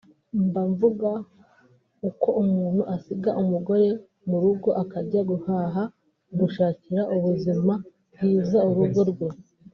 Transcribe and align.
"Mba 0.45 0.61
mvuga 0.71 1.09
uko 2.09 2.27
umuntu 2.43 2.81
asiga 2.95 3.29
umugore 3.41 3.87
mu 4.27 4.37
rugo 4.43 4.69
akajya 4.83 5.21
guhaha 5.29 5.83
mu 6.29 6.33
gushakira 6.41 7.01
ubuzima 7.15 7.73
bwiza 8.13 8.59
urugo 8.69 9.01
rwe 9.11 9.27